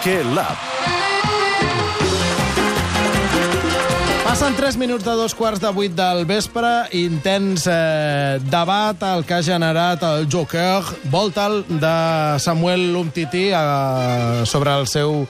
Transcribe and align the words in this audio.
Piqué 0.00 0.24
Lab. 0.24 0.56
Passen 4.24 4.54
3 4.56 4.78
minuts 4.80 5.04
de 5.04 5.12
dos 5.12 5.34
quarts 5.36 5.60
de 5.60 5.68
vuit 5.76 5.92
del 5.92 6.24
vespre, 6.24 6.70
intens 6.96 7.66
eh, 7.68 8.38
debat 8.40 9.02
el 9.10 9.26
que 9.28 9.36
ha 9.36 9.42
generat 9.44 10.00
el 10.08 10.24
Joker. 10.32 10.80
Voltal 11.12 11.66
de 11.68 11.92
Samuel 12.40 12.96
Umtiti 12.96 13.50
eh, 13.52 14.46
sobre 14.46 14.72
el 14.72 14.88
seu... 14.88 15.26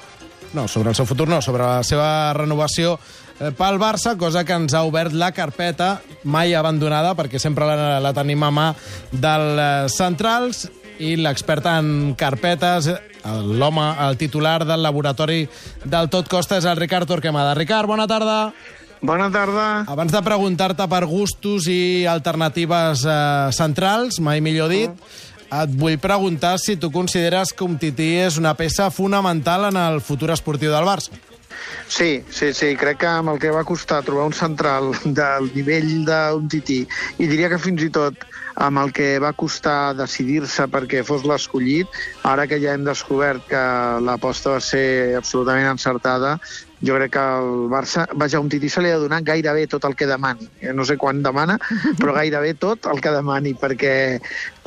No, 0.54 0.68
sobre 0.68 0.90
el 0.90 0.98
seu 0.98 1.06
futur 1.06 1.26
no, 1.30 1.42
sobre 1.42 1.66
la 1.66 1.82
seva 1.82 2.32
renovació 2.38 2.94
eh, 3.40 3.50
pel 3.50 3.82
Barça, 3.82 4.14
cosa 4.18 4.44
que 4.46 4.54
ens 4.54 4.74
ha 4.74 4.84
obert 4.86 5.14
la 5.18 5.32
carpeta, 5.34 5.96
mai 6.22 6.54
abandonada, 6.54 7.16
perquè 7.18 7.42
sempre 7.42 7.66
la, 7.66 7.98
la 7.98 8.14
tenim 8.14 8.46
a 8.46 8.54
mà 8.54 8.70
dels 9.10 9.64
eh, 9.66 9.90
centrals, 9.98 10.68
i 11.00 11.14
l'expert 11.16 11.66
en 11.72 12.12
carpetes, 12.18 12.90
l'home, 13.24 13.86
el 14.06 14.18
titular 14.20 14.60
del 14.68 14.84
laboratori 14.84 15.46
del 15.84 16.10
Tot 16.12 16.28
Costa 16.28 16.60
és 16.60 16.68
el 16.68 16.78
Ricard 16.78 17.08
Torquemada. 17.08 17.56
Ricard, 17.58 17.88
bona 17.88 18.06
tarda. 18.10 18.52
Bona 19.00 19.30
tarda. 19.32 19.86
Abans 19.88 20.12
de 20.12 20.20
preguntar-te 20.20 20.84
per 20.92 21.06
gustos 21.08 21.64
i 21.72 22.04
alternatives 22.04 23.06
eh, 23.08 23.16
centrals, 23.56 24.20
mai 24.20 24.42
millor 24.44 24.68
dit, 24.68 24.92
et 25.50 25.72
vull 25.80 25.96
preguntar 25.98 26.58
si 26.60 26.76
tu 26.76 26.92
consideres 26.92 27.54
que 27.56 27.64
Umtiti 27.64 28.12
és 28.20 28.36
una 28.38 28.52
peça 28.58 28.90
fonamental 28.92 29.70
en 29.70 29.80
el 29.80 30.00
futur 30.04 30.30
esportiu 30.36 30.70
del 30.74 30.84
Barça. 30.84 31.16
Sí, 31.88 32.22
sí, 32.30 32.52
sí, 32.54 32.74
crec 32.78 33.00
que 33.02 33.08
amb 33.08 33.32
el 33.32 33.40
que 33.40 33.50
va 33.52 33.64
costar 33.68 34.02
trobar 34.06 34.28
un 34.30 34.36
central 34.36 34.92
del 35.20 35.50
nivell 35.56 36.04
d'un 36.06 36.46
tití, 36.52 36.84
i 37.18 37.26
diria 37.30 37.50
que 37.50 37.58
fins 37.58 37.88
i 37.88 37.90
tot 37.94 38.28
amb 38.60 38.78
el 38.82 38.92
que 38.92 39.14
va 39.22 39.32
costar 39.32 39.94
decidir-se 39.96 40.66
perquè 40.68 41.00
fos 41.06 41.24
l'escollit, 41.24 41.88
ara 42.28 42.46
que 42.46 42.60
ja 42.60 42.74
hem 42.76 42.84
descobert 42.84 43.46
que 43.48 43.62
l'aposta 44.04 44.56
va 44.56 44.60
ser 44.64 45.16
absolutament 45.16 45.70
encertada, 45.70 46.36
jo 46.84 46.96
crec 46.96 47.12
que 47.12 47.22
el 47.40 47.68
Barça, 47.72 48.06
vaja, 48.16 48.40
un 48.40 48.48
tití 48.52 48.68
se 48.72 48.80
li 48.84 48.92
ha 48.92 49.00
donat 49.00 49.24
gairebé 49.24 49.66
tot 49.68 49.84
el 49.88 49.96
que 49.96 50.08
demani. 50.08 50.48
Eh, 50.60 50.72
No 50.76 50.84
sé 50.88 50.96
quan 51.00 51.22
demana, 51.24 51.58
però 52.00 52.14
gairebé 52.16 52.54
tot 52.60 52.88
el 52.92 53.00
que 53.04 53.12
demani, 53.16 53.54
perquè, 53.60 53.94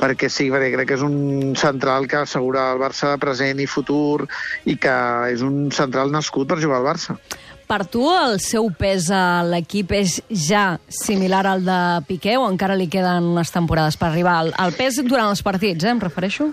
perquè 0.04 0.28
sí, 0.28 0.50
perquè 0.52 0.70
crec 0.74 0.90
que 0.90 0.98
és 0.98 1.06
un 1.06 1.54
central 1.56 2.08
que 2.10 2.20
assegura 2.20 2.68
el 2.74 2.82
Barça 2.82 3.14
present 3.20 3.62
i 3.62 3.70
futur 3.70 4.26
i 4.68 4.76
que 4.76 4.96
és 5.32 5.44
un 5.46 5.70
central 5.72 6.12
nascut 6.12 6.50
per 6.50 6.60
jugar 6.60 6.82
al 6.82 6.88
Barça. 6.92 7.18
Per 7.64 7.80
tu, 7.88 8.02
el 8.12 8.36
seu 8.44 8.66
pes 8.76 9.06
a 9.08 9.40
l'equip 9.48 9.94
és 9.96 10.18
ja 10.28 10.76
similar 10.92 11.46
al 11.48 11.64
de 11.64 11.78
Piqué 12.08 12.36
o 12.36 12.44
encara 12.44 12.76
li 12.76 12.90
queden 12.92 13.30
unes 13.32 13.52
temporades 13.54 13.96
per 13.96 14.10
arribar? 14.10 14.36
El, 14.44 14.52
el 14.60 14.76
pes 14.76 15.00
durant 15.00 15.30
els 15.30 15.40
partits, 15.42 15.86
eh, 15.86 15.94
em 15.94 16.02
refereixo? 16.02 16.50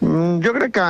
Mm, 0.00 0.40
Jo 0.42 0.52
crec 0.56 0.74
que 0.76 0.86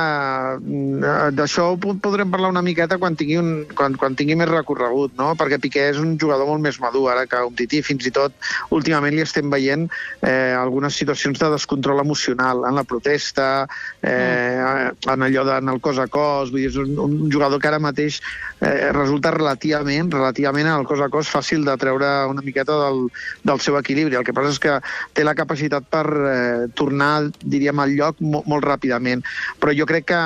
mm, 0.57 1.31
d'això 1.37 1.67
podrem 1.77 2.31
parlar 2.33 2.49
una 2.49 2.63
miqueta 2.65 2.97
quan 2.97 3.15
tingui, 3.19 3.37
un, 3.37 3.51
quan, 3.77 3.95
quan 3.99 4.17
tingui 4.17 4.35
més 4.39 4.49
recorregut, 4.49 5.13
no? 5.19 5.29
perquè 5.37 5.61
Piqué 5.61 5.85
és 5.91 6.01
un 6.01 6.17
jugador 6.17 6.49
molt 6.49 6.63
més 6.63 6.81
madur 6.81 7.05
ara 7.13 7.27
que 7.29 7.43
un 7.45 7.53
tití, 7.55 7.83
fins 7.85 8.09
i 8.09 8.13
tot 8.15 8.33
últimament 8.73 9.13
li 9.13 9.23
estem 9.23 9.53
veient 9.53 9.85
eh, 10.25 10.55
algunes 10.57 10.97
situacions 10.97 11.37
de 11.39 11.51
descontrol 11.67 11.99
emocional 11.99 12.63
en 12.67 12.75
la 12.75 12.83
protesta, 12.83 13.67
eh, 14.01 14.89
en 15.11 15.21
allò 15.21 15.43
d'anar 15.43 15.73
al 15.73 15.81
cos 15.81 15.99
a 15.99 16.07
cos, 16.07 16.49
vull 16.51 16.63
dir, 16.63 16.69
és 16.71 16.77
un, 16.79 16.95
un 16.97 17.31
jugador 17.31 17.59
que 17.59 17.67
ara 17.67 17.79
mateix 17.79 18.21
eh, 18.61 18.91
resulta 18.95 19.31
relativament, 19.35 20.09
relativament 20.11 20.69
al 20.71 20.87
cos 20.87 21.01
a 21.03 21.09
cos 21.11 21.27
fàcil 21.27 21.65
de 21.67 21.75
treure 21.77 22.07
una 22.31 22.41
miqueta 22.41 22.77
del, 22.85 23.07
del 23.43 23.59
seu 23.59 23.77
equilibri. 23.77 24.15
El 24.15 24.23
que 24.23 24.33
passa 24.33 24.53
és 24.55 24.61
que 24.63 24.77
té 25.13 25.25
la 25.27 25.35
capacitat 25.35 25.89
per 25.91 26.05
eh, 26.07 26.67
tornar, 26.73 27.27
diríem, 27.43 27.79
al 27.83 27.95
lloc 27.97 28.21
mo 28.23 28.43
molt 28.47 28.63
ràpidament. 28.65 29.25
Però 29.59 29.73
jo 29.75 29.87
crec 29.89 30.07
que, 30.13 30.21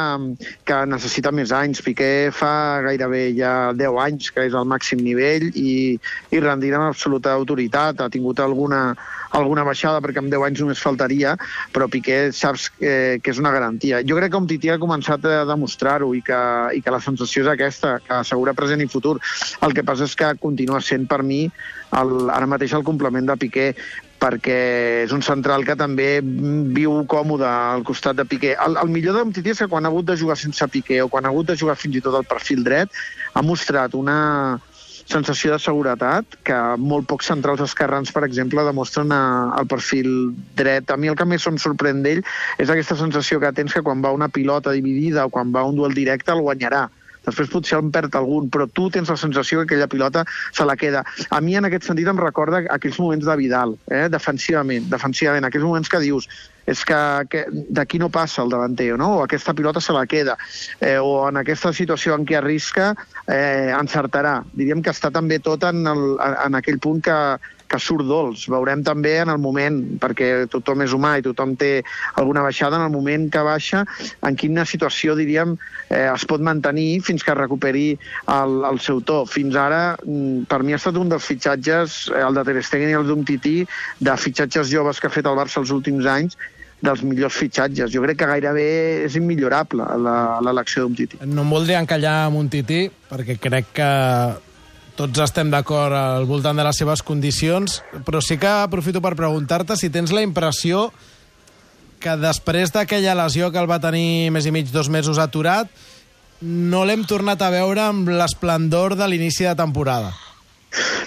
que 0.67 0.83
necessita 0.85 1.33
més 1.33 1.51
anys. 1.55 1.81
Piqué 1.81 2.29
fa 2.35 2.81
gairebé 2.85 3.31
ja 3.37 3.71
10 3.73 3.97
anys 4.05 4.29
que 4.35 4.45
és 4.45 4.53
al 4.53 4.69
màxim 4.69 5.01
nivell 5.01 5.49
i, 5.55 5.97
i 6.29 6.43
rendint 6.43 6.77
amb 6.77 6.91
absoluta 6.91 7.33
autoritat. 7.33 8.01
Ha 8.01 8.11
tingut 8.13 8.39
alguna, 8.43 8.91
alguna 9.37 9.65
baixada 9.67 10.01
perquè 10.03 10.21
amb 10.21 10.31
10 10.31 10.47
anys 10.47 10.63
només 10.63 10.81
faltaria, 10.83 11.20
però 11.73 11.87
Piqué 11.91 12.19
saps 12.35 12.69
que, 12.75 12.93
que 13.23 13.33
és 13.33 13.41
una 13.41 13.53
garantia. 13.53 14.01
Jo 14.07 14.17
crec 14.19 14.33
que 14.33 14.41
Umtiti 14.41 14.71
ha 14.73 14.79
començat 14.81 15.25
a 15.27 15.43
demostrar-ho 15.49 16.11
i, 16.17 16.21
que, 16.25 16.41
i 16.77 16.83
que 16.83 16.93
la 16.93 17.01
sensació 17.03 17.45
és 17.45 17.51
aquesta, 17.51 17.97
que 18.05 18.21
assegura 18.21 18.55
present 18.57 18.83
i 18.83 18.89
futur. 18.91 19.17
El 19.65 19.75
que 19.77 19.85
passa 19.87 20.07
és 20.09 20.15
que 20.17 20.33
continua 20.41 20.81
sent 20.85 21.07
per 21.09 21.21
mi 21.25 21.43
el, 21.97 22.15
ara 22.31 22.47
mateix 22.49 22.73
el 22.77 22.87
complement 22.87 23.27
de 23.27 23.37
Piqué 23.39 23.73
perquè 24.21 24.57
és 25.07 25.13
un 25.15 25.23
central 25.25 25.63
que 25.65 25.73
també 25.77 26.19
viu 26.21 26.99
còmode 27.09 27.47
al 27.47 27.81
costat 27.87 28.19
de 28.19 28.25
Piqué. 28.29 28.53
El, 28.53 28.77
el 28.77 28.91
millor 28.93 29.17
d'Umtiti 29.17 29.55
és 29.55 29.63
que 29.63 29.69
quan 29.71 29.85
ha 29.85 29.89
hagut 29.89 30.11
de 30.11 30.17
jugar 30.19 30.37
sense 30.37 30.67
Piqué 30.69 31.01
o 31.01 31.09
quan 31.09 31.25
ha 31.25 31.31
hagut 31.33 31.49
de 31.49 31.57
jugar 31.57 31.77
fins 31.79 31.97
i 31.97 32.03
tot 32.05 32.17
al 32.19 32.27
perfil 32.29 32.61
dret, 32.67 32.93
ha 33.33 33.41
mostrat 33.41 33.97
una 33.97 34.59
sensació 35.11 35.53
de 35.53 35.59
seguretat 35.63 36.37
que 36.47 36.59
molt 36.79 37.09
pocs 37.11 37.29
centrals 37.31 37.63
esquerrans, 37.65 38.13
per 38.15 38.23
exemple, 38.27 38.63
demostren 38.67 39.11
a, 39.15 39.21
al 39.57 39.67
perfil 39.71 40.31
dret. 40.59 40.91
A 40.91 40.97
mi 40.97 41.11
el 41.11 41.19
que 41.19 41.27
més 41.27 41.47
em 41.51 41.59
sorprèn 41.61 42.01
d'ell 42.05 42.23
és 42.57 42.71
aquesta 42.71 42.97
sensació 42.99 43.41
que 43.43 43.53
tens 43.57 43.75
que 43.75 43.83
quan 43.85 44.03
va 44.03 44.15
una 44.15 44.31
pilota 44.31 44.73
dividida 44.75 45.27
o 45.27 45.33
quan 45.33 45.53
va 45.55 45.67
un 45.67 45.77
duel 45.79 45.97
directe 45.97 46.33
el 46.33 46.43
guanyarà 46.47 46.87
després 47.25 47.51
potser 47.51 47.79
en 47.79 47.91
perd 47.93 48.15
algun, 48.17 48.49
però 48.51 48.67
tu 48.67 48.89
tens 48.93 49.09
la 49.11 49.17
sensació 49.19 49.61
que 49.61 49.69
aquella 49.69 49.89
pilota 49.91 50.25
se 50.51 50.65
la 50.65 50.77
queda. 50.77 51.03
A 51.29 51.41
mi 51.41 51.55
en 51.57 51.67
aquest 51.69 51.89
sentit 51.89 52.09
em 52.09 52.21
recorda 52.21 52.63
aquells 52.73 52.99
moments 52.99 53.27
de 53.27 53.37
Vidal, 53.37 53.77
eh? 53.91 54.07
defensivament, 54.09 54.89
defensivament, 54.91 55.47
aquells 55.47 55.67
moments 55.67 55.91
que 55.91 56.01
dius 56.01 56.27
és 56.69 56.83
que, 56.85 56.97
que 57.31 57.45
d'aquí 57.73 57.99
no 57.99 58.11
passa 58.13 58.43
el 58.43 58.51
davanter, 58.53 58.91
no? 58.97 59.15
o 59.17 59.23
aquesta 59.23 59.53
pilota 59.57 59.81
se 59.81 59.93
la 59.95 60.05
queda, 60.05 60.37
eh, 60.79 60.99
o 61.01 61.27
en 61.27 61.41
aquesta 61.41 61.73
situació 61.73 62.15
en 62.15 62.25
què 62.29 62.37
arrisca 62.37 62.91
eh, 63.25 63.73
encertarà. 63.73 64.41
Diríem 64.53 64.83
que 64.85 64.93
està 64.93 65.11
també 65.11 65.41
tot 65.41 65.65
en, 65.67 65.81
el, 65.89 66.05
en 66.21 66.59
aquell 66.61 66.79
punt 66.79 67.01
que, 67.05 67.17
que 67.71 67.79
surt 67.79 68.07
dolç. 68.07 68.45
Veurem 68.51 68.83
també 68.83 69.15
en 69.23 69.31
el 69.33 69.39
moment, 69.41 69.79
perquè 70.01 70.29
tothom 70.51 70.83
és 70.85 70.95
humà 70.95 71.15
i 71.19 71.25
tothom 71.25 71.55
té 71.59 71.71
alguna 72.19 72.43
baixada, 72.45 72.77
en 72.79 72.87
el 72.89 72.93
moment 72.93 73.29
que 73.31 73.43
baixa, 73.47 73.85
en 74.27 74.37
quina 74.39 74.67
situació, 74.67 75.15
diríem, 75.19 75.55
eh, 75.89 76.07
es 76.11 76.27
pot 76.27 76.43
mantenir 76.43 77.01
fins 77.07 77.23
que 77.23 77.37
recuperi 77.37 77.87
el, 78.35 78.57
el 78.69 78.81
seu 78.83 79.01
to. 79.07 79.23
Fins 79.29 79.55
ara, 79.55 79.97
mm, 80.03 80.47
per 80.51 80.61
mi 80.63 80.75
ha 80.75 80.81
estat 80.81 80.99
un 80.99 81.11
dels 81.11 81.27
fitxatges, 81.27 82.01
eh, 82.11 82.23
el 82.25 82.37
de 82.37 82.47
Ter 82.47 82.63
Stegen 82.67 82.91
i 82.91 82.97
el 82.99 83.07
d'Umtiti, 83.07 83.59
de 83.99 84.17
fitxatges 84.17 84.71
joves 84.71 84.99
que 84.99 85.07
ha 85.07 85.13
fet 85.13 85.29
el 85.29 85.39
Barça 85.39 85.63
els 85.63 85.71
últims 85.71 86.09
anys, 86.09 86.37
dels 86.81 87.03
millors 87.05 87.37
fitxatges. 87.37 87.91
Jo 87.93 88.01
crec 88.03 88.17
que 88.21 88.29
gairebé 88.29 88.69
és 89.05 89.15
immillorable 89.19 89.85
l'elecció 90.41 90.87
d'Umtiti. 90.87 91.21
No 91.29 91.45
em 91.45 91.53
voldria 91.53 91.81
encallar 91.81 92.25
amb 92.27 92.41
un 92.41 92.49
tití, 92.49 92.87
perquè 93.11 93.37
crec 93.41 93.69
que 93.77 93.89
tots 94.97 95.21
estem 95.23 95.51
d'acord 95.51 95.95
al 95.95 96.27
voltant 96.29 96.57
de 96.57 96.65
les 96.65 96.77
seves 96.77 97.03
condicions, 97.05 97.81
però 98.05 98.21
sí 98.21 98.37
que 98.41 98.49
aprofito 98.49 99.01
per 99.01 99.15
preguntar-te 99.19 99.77
si 99.79 99.89
tens 99.89 100.13
la 100.15 100.23
impressió 100.25 100.89
que 102.01 102.17
després 102.17 102.73
d'aquella 102.73 103.15
lesió 103.15 103.51
que 103.53 103.61
el 103.61 103.69
va 103.69 103.81
tenir 103.81 104.31
més 104.33 104.47
i 104.49 104.53
mig 104.53 104.71
dos 104.73 104.89
mesos 104.89 105.21
aturat, 105.21 105.69
no 106.41 106.81
l'hem 106.85 107.05
tornat 107.05 107.41
a 107.45 107.51
veure 107.53 107.85
amb 107.85 108.09
l'esplendor 108.09 108.97
de 108.97 109.07
l'inici 109.07 109.45
de 109.45 109.55
temporada. 109.55 110.11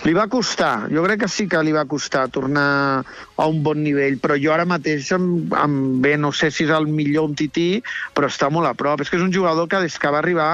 Li 0.04 0.12
va 0.12 0.26
costar, 0.28 0.90
jo 0.92 1.02
crec 1.06 1.22
que 1.22 1.30
sí 1.32 1.46
que 1.48 1.62
li 1.64 1.72
va 1.72 1.86
costar 1.88 2.26
tornar 2.28 3.00
a 3.00 3.46
un 3.48 3.62
bon 3.64 3.80
nivell, 3.80 4.18
però 4.20 4.36
jo 4.36 4.52
ara 4.52 4.66
mateix, 4.68 5.08
amb, 5.16 5.54
amb, 5.56 6.02
bé, 6.04 6.18
no 6.20 6.30
sé 6.36 6.50
si 6.52 6.66
és 6.66 6.72
el 6.76 6.86
millor 6.86 7.30
un 7.30 7.36
tití, 7.38 7.80
però 8.14 8.28
està 8.28 8.50
molt 8.52 8.68
a 8.68 8.74
prop. 8.76 9.00
És 9.00 9.10
que 9.10 9.16
és 9.16 9.24
un 9.24 9.32
jugador 9.32 9.66
que 9.72 9.80
des 9.80 9.96
que 9.98 10.12
va 10.12 10.20
arribar 10.20 10.50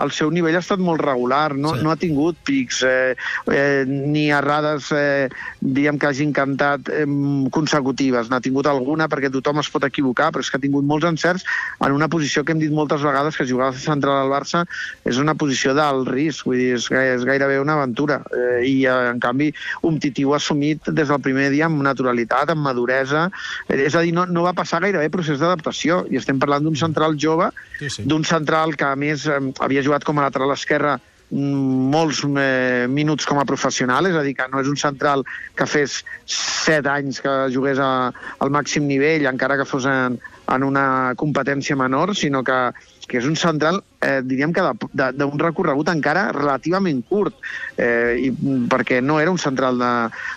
el 0.00 0.10
seu 0.12 0.30
nivell 0.30 0.56
ha 0.56 0.62
estat 0.64 0.78
molt 0.80 1.00
regular, 1.00 1.54
no, 1.56 1.74
Sí. 1.76 1.82
no 1.82 1.90
ha 1.90 1.96
tingut 1.96 2.36
pics 2.44 2.82
eh, 2.82 3.14
eh, 3.50 3.84
ni 3.86 4.30
errades, 4.32 4.90
eh, 4.92 5.28
diguem 5.60 5.98
que 5.98 6.06
hagin 6.06 6.32
cantat 6.32 6.88
eh, 6.88 7.06
consecutives. 7.50 8.28
N'ha 8.30 8.40
tingut 8.40 8.66
alguna 8.66 9.08
perquè 9.08 9.30
tothom 9.32 9.60
es 9.62 9.68
pot 9.72 9.84
equivocar, 9.84 10.30
però 10.32 10.40
és 10.44 10.50
que 10.50 10.56
ha 10.58 10.62
tingut 10.62 10.84
molts 10.88 11.06
encerts 11.08 11.44
en 11.80 11.92
una 11.92 12.08
posició 12.08 12.44
que 12.44 12.52
hem 12.54 12.60
dit 12.62 12.72
moltes 12.72 13.02
vegades 13.02 13.36
que 13.36 13.46
jugar 13.48 13.68
a 13.72 13.76
central 13.78 14.22
al 14.22 14.30
Barça 14.32 14.64
és 15.04 15.18
una 15.18 15.34
posició 15.34 15.74
d'alt 15.74 16.08
risc, 16.08 16.46
vull 16.48 16.58
dir, 16.60 16.72
és, 16.78 16.88
és 16.90 17.24
gairebé 17.28 17.60
una 17.60 17.76
aventura. 17.78 18.20
Eh, 18.32 18.64
I, 18.68 18.74
eh, 18.86 19.10
en 19.12 19.20
canvi, 19.22 19.52
un 19.82 19.98
tití 20.02 20.24
ho 20.24 20.34
ha 20.34 20.40
assumit 20.40 20.88
des 20.90 21.08
del 21.08 21.20
primer 21.20 21.50
dia 21.52 21.66
amb 21.66 21.82
naturalitat, 21.82 22.50
amb 22.54 22.64
maduresa. 22.64 23.28
Eh, 23.68 23.82
és 23.86 23.94
a 23.96 24.02
dir, 24.04 24.12
no, 24.16 24.26
no 24.26 24.42
va 24.46 24.52
passar 24.56 24.80
gairebé 24.82 25.10
procés 25.10 25.38
d'adaptació. 25.42 26.02
I 26.10 26.16
estem 26.20 26.38
parlant 26.42 26.64
d'un 26.64 26.76
central 26.76 27.16
jove, 27.18 27.50
Sí, 27.78 27.88
sí. 27.90 28.02
d'un 28.06 28.22
central 28.24 28.76
que, 28.76 28.84
a 28.86 28.96
més, 28.96 29.26
eh, 29.26 29.38
havia 29.82 29.90
jugat 29.90 30.04
com 30.06 30.18
a 30.18 30.28
lateral 30.28 30.52
esquerre 30.54 30.98
mm, 31.30 31.90
molts 31.90 32.22
eh, 32.24 32.86
minuts 32.88 33.26
com 33.26 33.38
a 33.38 33.44
professional, 33.44 34.06
és 34.06 34.14
a 34.14 34.22
dir, 34.22 34.34
que 34.34 34.46
no 34.48 34.60
és 34.60 34.68
un 34.68 34.76
central 34.76 35.24
que 35.56 35.66
fes 35.66 36.04
set 36.26 36.86
anys 36.86 37.20
que 37.20 37.50
jugués 37.52 37.78
a, 37.78 38.12
al 38.38 38.50
màxim 38.50 38.86
nivell, 38.86 39.26
encara 39.26 39.58
que 39.58 39.66
fos 39.66 39.86
en, 39.86 40.18
en 40.48 40.62
una 40.62 41.14
competència 41.16 41.76
menor, 41.76 42.14
sinó 42.14 42.42
que, 42.44 42.72
que 43.08 43.18
és 43.18 43.26
un 43.28 43.36
central, 43.36 43.82
eh, 44.00 44.20
diríem 44.24 44.52
que 44.54 44.62
d'un 44.92 45.40
recorregut 45.40 45.90
encara 45.92 46.28
relativament 46.32 47.02
curt, 47.08 47.34
eh, 47.76 48.28
i, 48.28 48.30
perquè 48.70 49.00
no 49.02 49.18
era 49.20 49.32
un 49.32 49.40
central 49.42 49.80
de, 49.80 49.92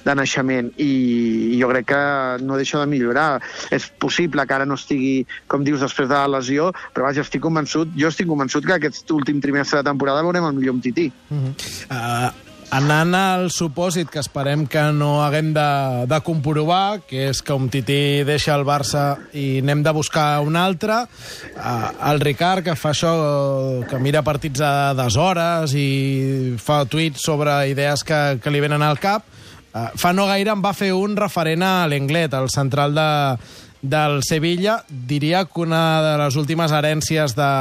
de 0.05 0.15
naixement, 0.17 0.71
i, 0.81 0.91
i 1.55 1.59
jo 1.61 1.69
crec 1.71 1.89
que 1.93 2.01
no 2.45 2.59
deixa 2.59 2.81
de 2.81 2.89
millorar. 2.91 3.41
És 3.75 3.87
possible 4.01 4.45
que 4.45 4.57
ara 4.57 4.67
no 4.67 4.79
estigui, 4.79 5.25
com 5.51 5.65
dius, 5.67 5.83
després 5.85 6.09
de 6.09 6.15
la 6.15 6.39
lesió, 6.39 6.71
però 6.93 7.09
vaja, 7.09 7.25
estic 7.25 7.43
convençut, 7.45 7.93
jo 7.99 8.11
estic 8.11 8.29
convençut 8.31 8.65
que 8.65 8.79
aquest 8.79 9.11
últim 9.15 9.39
trimestre 9.43 9.81
de 9.81 9.91
temporada 9.91 10.25
veurem 10.25 10.49
el 10.49 10.57
millor 10.57 10.77
amb 10.77 10.83
Tití. 10.83 11.11
Uh 11.29 11.37
-huh. 11.37 11.53
uh, 11.89 12.44
Anant 12.73 13.13
al 13.13 13.51
supòsit 13.53 14.09
que 14.09 14.19
esperem 14.23 14.65
que 14.65 14.81
no 14.95 15.19
haguem 15.23 15.51
de, 15.53 15.67
de 16.09 16.17
comprovar, 16.25 17.01
que 17.05 17.27
és 17.29 17.41
que 17.45 17.53
un 17.53 17.69
tití 17.69 18.23
deixa 18.25 18.55
el 18.57 18.65
Barça 18.65 19.03
i 19.37 19.59
anem 19.61 19.83
de 19.85 19.93
buscar 19.93 20.41
un 20.41 20.57
altre, 20.57 21.03
el 22.09 22.23
Ricard, 22.23 22.65
que 22.65 22.75
fa 22.79 22.91
això, 22.95 23.13
que 23.89 24.01
mira 24.01 24.25
partits 24.25 24.63
a 24.65 24.93
deshores 24.97 25.75
i 25.77 26.55
fa 26.57 26.83
tuits 26.89 27.21
sobre 27.21 27.61
idees 27.69 28.03
que, 28.03 28.39
que 28.41 28.53
li 28.53 28.63
venen 28.63 28.83
al 28.83 28.99
cap, 28.99 29.29
fa 29.99 30.13
no 30.15 30.25
gaire 30.25 30.53
em 30.55 30.63
va 30.63 30.73
fer 30.73 30.93
un 30.95 31.15
referent 31.19 31.63
a 31.63 31.73
l'Englet, 31.91 32.33
el 32.33 32.49
central 32.49 32.95
de, 32.95 33.09
del 33.89 34.21
Sevilla, 34.23 34.79
diria 34.89 35.45
que 35.45 35.61
una 35.61 36.01
de 36.01 36.17
les 36.23 36.35
últimes 36.39 36.73
herències 36.73 37.35
de, 37.37 37.51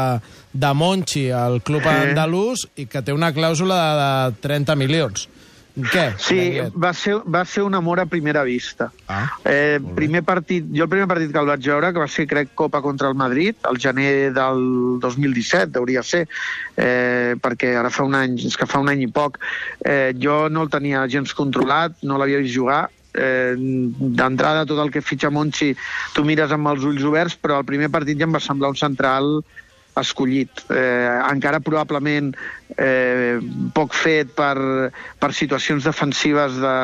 de 0.53 0.73
Monchi 0.75 1.29
al 1.31 1.61
club 1.63 1.85
sí. 1.85 1.93
andalús 1.93 2.67
i 2.77 2.89
que 2.91 3.03
té 3.05 3.15
una 3.15 3.33
clàusula 3.37 3.79
de, 3.79 3.95
de 4.35 4.49
30 4.49 4.77
milions. 4.81 5.29
Què? 5.75 6.05
Sí, 6.23 6.39
va 6.79 6.93
ser, 6.95 7.17
va 7.27 7.41
ser 7.51 7.65
un 7.67 7.75
amor 7.75 7.99
a 7.99 8.07
primera 8.07 8.45
vista. 8.47 8.93
Ah, 9.11 9.27
eh, 9.43 9.81
primer 9.97 10.23
partit, 10.23 10.69
jo 10.71 10.87
el 10.87 10.91
primer 10.93 11.09
partit 11.11 11.33
que 11.35 11.41
el 11.41 11.51
vaig 11.51 11.67
veure, 11.67 11.91
que 11.91 11.99
va 11.99 12.07
ser, 12.07 12.29
crec, 12.31 12.53
Copa 12.55 12.79
contra 12.81 13.09
el 13.11 13.17
Madrid, 13.19 13.59
al 13.67 13.81
gener 13.83 14.31
del 14.37 14.63
2017, 15.03 15.75
hauria 15.81 16.05
ser, 16.07 16.29
eh, 16.77 17.35
perquè 17.43 17.73
ara 17.75 17.91
fa 17.91 18.07
un 18.07 18.15
any, 18.15 18.39
és 18.47 18.55
que 18.55 18.71
fa 18.71 18.79
un 18.79 18.93
any 18.93 19.03
i 19.03 19.11
poc, 19.11 19.41
eh, 19.83 20.15
jo 20.15 20.45
no 20.49 20.63
el 20.63 20.71
tenia 20.71 21.09
gens 21.11 21.35
controlat, 21.35 21.99
no 22.07 22.23
l'havia 22.23 22.39
vist 22.45 22.55
jugar, 22.55 22.85
eh, 23.15 23.55
d'entrada 23.57 24.67
tot 24.69 24.81
el 24.83 24.93
que 24.95 25.05
fitxa 25.05 25.31
Monchi 25.31 25.73
tu 26.15 26.25
mires 26.27 26.53
amb 26.55 26.71
els 26.73 26.85
ulls 26.85 27.05
oberts, 27.07 27.39
però 27.41 27.61
el 27.61 27.69
primer 27.69 27.91
partit 27.95 28.19
ja 28.19 28.29
em 28.29 28.35
va 28.35 28.43
semblar 28.43 28.75
un 28.75 28.81
central 28.81 29.39
escollit. 30.01 30.65
Eh, 30.75 31.21
encara 31.31 31.63
probablement 31.63 32.33
eh, 32.77 33.39
poc 33.75 33.95
fet 33.95 34.35
per, 34.35 34.57
per 35.21 35.31
situacions 35.33 35.87
defensives 35.87 36.59
de, 36.59 36.79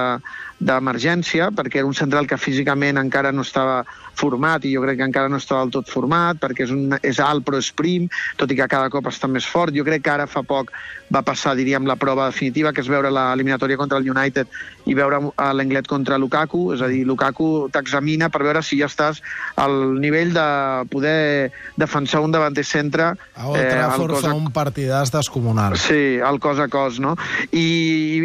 d'emergència, 0.61 1.51
perquè 1.57 1.81
era 1.81 1.89
un 1.89 1.97
central 1.97 2.29
que 2.31 2.39
físicament 2.39 3.01
encara 3.01 3.33
no 3.33 3.43
estava 3.47 3.83
format 4.21 4.65
i 4.69 4.75
jo 4.75 4.85
crec 4.85 5.01
que 5.01 5.09
encara 5.09 5.33
no 5.33 5.41
estava 5.41 5.65
del 5.65 5.75
tot 5.79 5.91
format, 5.91 6.39
perquè 6.41 6.67
és, 6.67 6.75
un, 6.75 6.97
és 7.01 7.21
alt 7.25 7.47
però 7.47 7.61
és 7.61 7.71
prim, 7.77 8.09
tot 8.41 8.51
i 8.53 8.59
que 8.59 8.69
cada 8.71 8.91
cop 8.93 9.09
està 9.11 9.31
més 9.31 9.47
fort. 9.49 9.75
Jo 9.77 9.87
crec 9.87 10.05
que 10.05 10.15
ara 10.15 10.29
fa 10.31 10.45
poc 10.47 10.73
va 11.11 11.25
passar, 11.27 11.57
diríem, 11.59 11.87
la 11.89 11.99
prova 11.99 12.29
definitiva, 12.31 12.73
que 12.73 12.85
és 12.85 12.91
veure 12.91 13.11
l'eliminatòria 13.11 13.79
contra 13.81 13.99
el 13.99 14.07
United 14.11 14.51
i 14.87 14.95
veure 14.95 15.19
l'Englet 15.57 15.89
contra 15.91 16.19
Lukaku, 16.21 16.71
és 16.77 16.85
a 16.85 16.89
dir, 16.91 17.03
Lukaku 17.09 17.69
t'examina 17.75 18.31
per 18.31 18.45
veure 18.47 18.63
si 18.63 18.79
ja 18.81 18.89
estàs 18.91 19.21
al 19.61 19.99
nivell 20.01 20.33
de 20.35 20.47
poder 20.93 21.51
defensar 21.81 22.23
un 22.25 22.35
davanter 22.35 22.65
centre... 22.67 23.11
A 23.35 23.49
Old 23.51 23.59
eh, 23.59 23.67
Trafford 23.73 24.17
eh, 24.17 24.23
fa 24.29 24.35
un 24.37 24.51
partidàs 24.55 25.13
descomunal. 25.15 25.77
Sí, 25.81 26.21
el 26.23 26.41
cos 26.43 26.63
a 26.63 26.69
cos, 26.71 27.01
no? 27.03 27.17
I, 27.51 27.67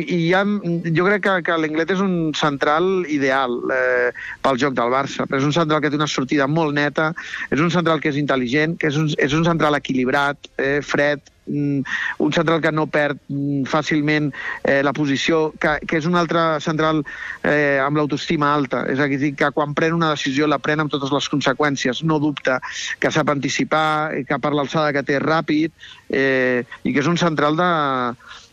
i 0.05 0.19
ja, 0.29 0.43
jo 0.45 1.07
crec 1.09 1.25
que, 1.25 1.35
que 1.49 1.57
l'Englet 1.61 1.95
és 1.95 2.03
un 2.03 2.33
central 2.37 3.05
ideal 3.09 3.57
eh, 3.73 4.11
pel 4.45 4.61
joc 4.61 4.77
del 4.77 4.93
Barça. 4.93 5.25
Però 5.25 5.41
és 5.41 5.47
un 5.47 5.55
central 5.55 5.81
que 5.85 5.93
té 5.93 5.99
una 5.99 6.09
sortida 6.09 6.49
molt 6.49 6.75
neta, 6.75 7.11
és 7.53 7.61
un 7.61 7.71
central 7.73 8.01
que 8.01 8.11
és 8.11 8.19
intel·ligent, 8.19 8.75
que 8.81 8.91
és 8.91 8.99
un, 8.99 9.07
és 9.21 9.37
un 9.37 9.45
central 9.47 9.77
equilibrat, 9.77 10.49
eh, 10.57 10.81
fred, 10.85 11.21
mm, 11.45 11.95
un 12.25 12.33
central 12.33 12.61
que 12.61 12.71
no 12.73 12.87
perd 12.91 13.19
mm, 13.27 13.65
fàcilment 13.69 14.31
eh, 14.63 14.81
la 14.83 14.93
posició, 14.97 15.51
que, 15.61 15.77
que 15.85 15.99
és 16.01 16.07
un 16.09 16.17
altre 16.19 16.43
central 16.65 17.03
eh, 17.43 17.77
amb 17.83 17.99
l'autoestima 17.99 18.53
alta. 18.53 18.85
És 18.91 18.99
a 18.99 19.09
dir, 19.11 19.33
que 19.37 19.51
quan 19.55 19.75
pren 19.77 19.97
una 19.97 20.13
decisió 20.15 20.49
la 20.49 20.59
pren 20.59 20.83
amb 20.83 20.93
totes 20.93 21.13
les 21.13 21.29
conseqüències, 21.31 22.03
no 22.03 22.19
dubta, 22.23 22.59
que 22.99 23.13
sap 23.13 23.29
anticipar, 23.33 24.25
que 24.27 24.41
per 24.41 24.53
l'alçada 24.55 24.93
que 24.95 25.05
té 25.05 25.21
ràpid, 25.21 25.71
eh, 26.09 26.65
i 26.83 26.93
que 26.93 27.03
és 27.03 27.11
un 27.11 27.21
central 27.21 27.57
de, 27.59 27.71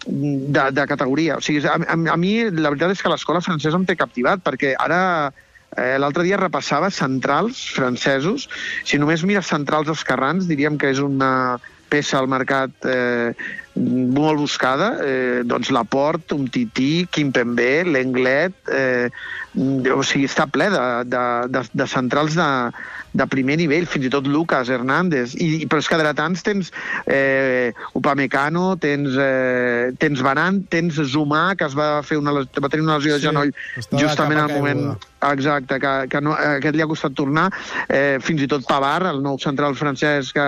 de, 0.06 0.70
de 0.72 0.86
categoria. 0.86 1.36
O 1.36 1.40
sigui, 1.44 1.64
a, 1.66 1.78
a, 1.78 1.96
a 2.14 2.18
mi 2.20 2.34
la 2.50 2.72
veritat 2.72 2.94
és 2.94 3.02
que 3.02 3.12
l'escola 3.12 3.42
francesa 3.44 3.78
em 3.78 3.86
té 3.88 3.96
captivat, 3.98 4.42
perquè 4.44 4.74
ara 4.78 5.32
eh, 5.76 5.98
l'altre 5.98 6.26
dia 6.26 6.40
repassava 6.40 6.90
centrals 6.90 7.64
francesos. 7.74 8.48
Si 8.84 9.00
només 9.00 9.24
mires 9.24 9.50
centrals 9.50 9.92
esquerrans, 9.92 10.48
diríem 10.50 10.78
que 10.78 10.92
és 10.92 11.02
una 11.02 11.60
peça 11.92 12.16
al 12.18 12.28
mercat 12.30 12.86
eh, 12.88 13.34
molt 13.76 14.40
buscada, 14.40 14.94
eh, 15.04 15.42
doncs 15.48 15.70
Laport, 15.72 16.32
un 16.32 16.48
Tití, 16.52 17.06
Kimpembe, 17.12 17.84
l'Englet, 17.88 18.56
eh, 18.72 19.08
o 19.92 20.00
sigui, 20.04 20.24
està 20.28 20.46
ple 20.48 20.70
de, 20.72 20.82
de, 21.12 21.22
de, 21.52 21.62
de 21.82 21.86
centrals 21.88 22.36
de, 22.38 22.48
de 23.12 23.28
primer 23.28 23.58
nivell, 23.60 23.86
fins 23.88 24.08
i 24.08 24.12
tot 24.12 24.28
Lucas 24.28 24.72
Hernández, 24.72 25.36
i, 25.36 25.66
però 25.68 25.84
és 25.84 25.88
que 25.92 26.00
dretans 26.00 26.44
tens 26.46 26.72
eh, 27.04 27.72
Upamecano, 27.98 28.72
tens, 28.80 29.16
eh, 29.20 29.92
tens 30.00 30.24
Baran, 30.24 30.64
tens 30.72 31.00
Zumà, 31.12 31.50
que 31.56 31.68
es 31.68 31.76
va, 31.76 31.94
fer 32.06 32.20
una, 32.20 32.36
va 32.40 32.72
tenir 32.72 32.88
una 32.88 33.00
lesió 33.00 33.16
sí, 33.16 33.20
de 33.20 33.28
genoll 33.28 33.56
justament 33.92 34.46
al 34.46 34.54
moment... 34.56 34.86
Exacte, 35.22 35.78
que, 35.78 35.90
que 36.10 36.20
no, 36.20 36.32
aquest 36.34 36.74
li 36.74 36.82
ha 36.82 36.88
costat 36.90 37.14
tornar. 37.14 37.46
Eh, 37.86 38.18
fins 38.24 38.42
i 38.42 38.48
tot 38.50 38.64
Pavard, 38.66 39.06
el 39.06 39.20
nou 39.22 39.38
central 39.38 39.76
francès 39.78 40.32
que, 40.34 40.46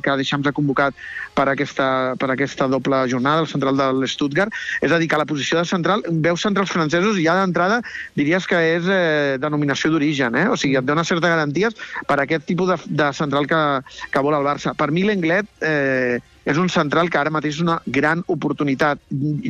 que 0.00 0.16
Deixams 0.20 0.48
ha 0.48 0.54
convocat 0.56 0.96
per 1.36 1.46
aquesta, 1.52 1.88
per 2.20 2.30
aquesta 2.32 2.68
doble 2.72 3.02
jornada, 3.10 3.44
el 3.44 3.50
central 3.50 3.76
de 3.76 3.90
l'Stuttgart. 4.00 4.54
És 4.80 4.94
a 4.94 5.00
dir, 5.02 5.10
que 5.12 5.20
la 5.20 5.28
posició 5.28 5.60
de 5.60 5.68
central, 5.68 6.06
veus 6.24 6.44
centrals 6.46 6.72
francesos 6.72 7.20
i 7.20 7.26
ja 7.28 7.36
d'entrada 7.36 7.82
diries 8.16 8.48
que 8.48 8.60
és 8.78 8.88
eh, 8.88 9.36
denominació 9.42 9.92
d'origen, 9.92 10.40
eh? 10.40 10.48
o 10.48 10.56
sigui, 10.56 10.78
et 10.80 10.88
dona 10.88 11.04
certes 11.04 11.28
garanties 11.28 11.76
per 12.08 12.22
aquest 12.22 12.48
tipus 12.48 12.72
de, 12.72 12.80
de 13.04 13.12
central 13.12 13.50
que, 13.50 13.64
que 14.08 14.24
vol 14.24 14.38
el 14.38 14.48
Barça. 14.48 14.72
Per 14.78 14.88
mi 14.88 15.04
l'Englet 15.04 15.50
eh, 15.60 16.22
és 16.44 16.60
un 16.60 16.68
central 16.68 17.08
que 17.10 17.18
ara 17.18 17.32
mateix 17.32 17.56
és 17.56 17.62
una 17.64 17.78
gran 17.86 18.22
oportunitat. 18.30 19.00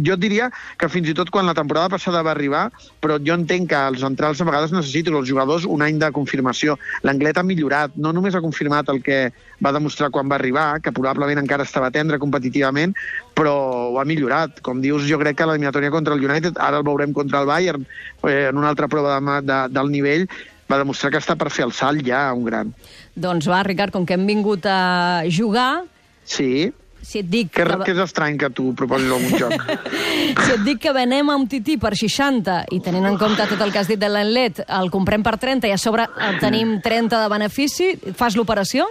Jo 0.07 0.17
diria 0.21 0.51
que 0.79 0.89
fins 0.93 1.11
i 1.11 1.15
tot 1.17 1.31
quan 1.35 1.47
la 1.47 1.57
temporada 1.57 1.91
passada 1.97 2.23
va 2.23 2.33
arribar, 2.35 2.69
però 3.03 3.19
jo 3.19 3.35
entenc 3.35 3.69
que 3.73 3.81
els 3.91 4.05
centrals 4.05 4.41
a 4.41 4.47
vegades 4.49 4.75
necessiten 4.75 5.19
els 5.19 5.29
jugadors 5.29 5.67
un 5.67 5.83
any 5.83 5.99
de 5.99 6.11
confirmació. 6.15 6.79
L'Anglet 7.03 7.39
ha 7.39 7.47
millorat, 7.47 7.97
no 7.97 8.15
només 8.15 8.35
ha 8.35 8.45
confirmat 8.45 8.91
el 8.95 9.03
que 9.03 9.19
va 9.65 9.75
demostrar 9.75 10.11
quan 10.15 10.31
va 10.31 10.39
arribar, 10.39 10.81
que 10.85 10.95
probablement 10.95 11.43
encara 11.43 11.67
estava 11.67 11.91
tendre 11.95 12.21
competitivament, 12.23 12.95
però 13.35 13.55
ho 13.91 14.01
ha 14.01 14.07
millorat. 14.09 14.61
Com 14.63 14.83
dius, 14.85 15.09
jo 15.11 15.19
crec 15.23 15.41
que 15.41 15.49
l'eliminatòria 15.49 15.93
contra 15.95 16.15
el 16.15 16.25
United, 16.25 16.59
ara 16.63 16.79
el 16.81 16.87
veurem 16.87 17.15
contra 17.17 17.43
el 17.43 17.51
Bayern, 17.51 17.87
eh, 18.29 18.51
en 18.51 18.61
una 18.61 18.71
altra 18.71 18.89
prova 18.89 19.19
de, 19.19 19.41
de, 19.47 19.61
del 19.75 19.91
nivell, 19.91 20.29
va 20.71 20.79
demostrar 20.81 21.11
que 21.13 21.21
està 21.21 21.35
per 21.37 21.51
fer 21.53 21.67
el 21.67 21.75
salt 21.77 22.07
ja 22.07 22.27
un 22.33 22.47
gran. 22.47 22.71
Doncs 23.15 23.51
va, 23.51 23.63
Ricard, 23.67 23.93
com 23.93 24.07
que 24.07 24.17
hem 24.17 24.25
vingut 24.31 24.67
a 24.71 25.25
jugar... 25.29 25.85
Sí 26.25 26.73
si 27.05 27.21
et 27.23 27.29
dic... 27.31 27.53
Que, 27.55 27.65
que... 27.69 27.79
que 27.85 27.95
és 27.95 28.01
estrany 28.05 28.39
que 28.41 28.51
tu 28.55 28.73
proposis 28.79 29.13
algun 29.13 29.39
joc. 29.39 29.55
si 30.45 30.51
et 30.57 30.65
dic 30.67 30.83
que 30.83 30.95
venem 30.97 31.31
un 31.35 31.47
tití 31.51 31.77
per 31.81 31.95
60 31.99 32.59
i 32.75 32.81
tenint 32.85 33.07
en 33.11 33.21
compte 33.21 33.47
tot 33.51 33.61
el 33.61 33.73
que 33.73 33.83
has 33.83 33.91
dit 33.91 34.01
de 34.01 34.11
l'enlet, 34.11 34.65
el 34.67 34.91
comprem 34.95 35.25
per 35.27 35.37
30 35.41 35.71
i 35.71 35.75
a 35.77 35.81
sobre 35.81 36.09
el 36.29 36.41
tenim 36.43 36.79
30 36.85 37.23
de 37.25 37.33
benefici, 37.33 37.91
fas 38.17 38.39
l'operació? 38.39 38.89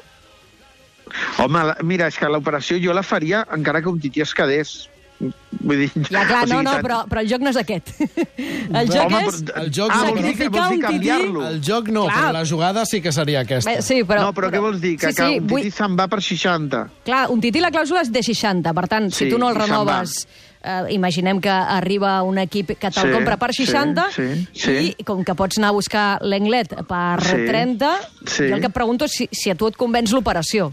Home, 1.43 1.65
mira, 1.84 2.08
és 2.08 2.17
que 2.17 2.29
l'operació 2.32 2.79
jo 2.82 2.96
la 2.96 3.03
faria 3.03 3.43
encara 3.53 3.82
que 3.84 3.91
un 3.91 4.00
tití 4.01 4.24
es 4.24 4.34
quedés. 4.34 4.74
Vull 5.20 5.79
dir, 5.84 5.89
ja, 6.10 6.24
clar, 6.27 6.43
o 6.43 6.48
sigui, 6.48 6.58
no, 6.58 6.62
no, 6.65 6.74
però, 6.84 6.98
però 7.08 7.22
el 7.24 7.29
joc 7.32 7.43
no 7.46 7.51
és 7.53 7.60
aquest. 7.62 7.93
El 8.79 8.89
joc 8.89 9.05
Home, 9.05 9.20
és 9.29 9.41
el 9.60 9.70
joc 9.75 9.91
ah, 9.93 10.00
vols 10.10 10.24
dir, 10.25 10.48
vols 10.51 10.72
dir 10.74 10.79
canviar-lo? 10.84 11.43
El 11.48 11.60
joc 11.63 11.91
no, 11.93 12.05
clar. 12.08 12.15
però 12.17 12.32
la 12.39 12.43
jugada 12.50 12.86
sí 12.89 13.00
que 13.03 13.13
seria 13.15 13.43
aquesta. 13.46 13.70
Bé, 13.70 13.84
sí, 13.86 14.01
però, 14.08 14.27
no, 14.27 14.34
però, 14.36 14.50
però 14.50 14.51
què 14.55 14.63
vols 14.63 14.82
dir? 14.84 14.96
Que, 15.00 15.12
sí, 15.12 15.15
sí, 15.15 15.20
que 15.20 15.27
un 15.27 15.36
tití 15.46 15.53
vull... 15.53 15.75
se'n 15.77 16.00
va 16.00 16.08
per 16.12 16.20
60. 16.25 16.82
Clar, 17.05 17.22
un 17.32 17.43
tití 17.43 17.62
la 17.63 17.72
clàusula 17.75 18.01
és 18.03 18.12
de 18.12 18.24
60, 18.25 18.74
per 18.79 18.88
tant, 18.91 19.12
sí, 19.12 19.25
si 19.25 19.29
tu 19.32 19.39
no 19.41 19.53
el 19.53 19.62
renoves... 19.62 20.24
Eh, 20.63 20.93
imaginem 20.96 21.41
que 21.43 21.51
arriba 21.51 22.22
un 22.24 22.38
equip 22.39 22.70
que 22.79 22.88
te'l 22.88 23.10
sí, 23.10 23.12
compra 23.12 23.36
per 23.36 23.50
60 23.51 24.05
sí, 24.15 24.27
sí, 24.53 24.62
sí. 24.63 24.75
i 24.96 25.03
com 25.03 25.20
que 25.27 25.36
pots 25.36 25.60
anar 25.60 25.74
a 25.74 25.75
buscar 25.75 26.05
l'Englet 26.24 26.72
per 26.88 27.17
sí, 27.20 27.41
30, 27.50 27.89
sí. 28.24 28.46
jo 28.48 28.55
el 28.55 28.63
que 28.63 28.70
et 28.72 28.77
pregunto 28.77 29.03
és 29.03 29.12
si, 29.12 29.27
si 29.36 29.51
a 29.51 29.58
tu 29.60 29.67
et 29.67 29.75
convenç 29.75 30.15
l'operació 30.15 30.70